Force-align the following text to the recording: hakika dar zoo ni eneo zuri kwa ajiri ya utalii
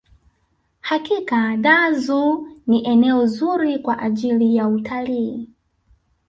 hakika 0.79 1.57
dar 1.57 1.93
zoo 1.95 2.47
ni 2.67 2.83
eneo 2.87 3.27
zuri 3.27 3.79
kwa 3.79 3.99
ajiri 3.99 4.55
ya 4.55 4.67
utalii 4.67 5.49